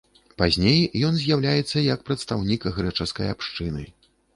[0.41, 0.79] Пазней
[1.11, 3.91] ён з'яўляецца як прадстаўнік грэчаскай абшчыны.